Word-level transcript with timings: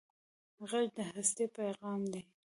غږ 0.69 0.87
د 0.97 0.99
هستۍ 1.11 1.45
پېغام 1.55 2.01
دی 2.11 2.21